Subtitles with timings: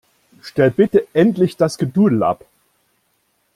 [0.41, 2.43] Stellt bitte endlich das Gedudel ab!